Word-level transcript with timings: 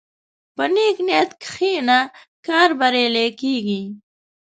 په 0.55 0.63
نیک 0.73 0.97
نیت 1.07 1.31
کښېنه، 1.43 1.99
کار 2.47 2.69
بریالی 2.79 3.27
کېږي. 3.41 3.81